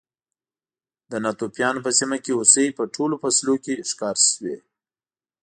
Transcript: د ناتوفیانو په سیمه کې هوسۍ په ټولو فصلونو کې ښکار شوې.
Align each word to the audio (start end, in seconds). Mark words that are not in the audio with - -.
د 1.11 1.13
ناتوفیانو 1.23 1.83
په 1.85 1.91
سیمه 1.99 2.17
کې 2.23 2.31
هوسۍ 2.37 2.67
په 2.77 2.83
ټولو 2.95 3.15
فصلونو 3.21 3.55
کې 3.65 3.73
ښکار 3.89 4.17
شوې. 4.29 4.55